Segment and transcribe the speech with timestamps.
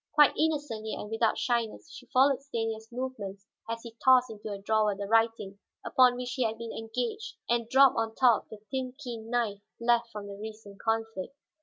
[0.13, 4.95] Quite innocently and without shyness she followed Stanief's movements as he tossed into a drawer
[4.95, 9.29] the writing upon which he had been engaged and dropped on top the thin, keen
[9.29, 11.35] knife left from the recent conflict.